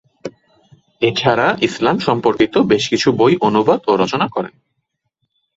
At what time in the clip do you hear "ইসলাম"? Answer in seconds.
1.61-1.97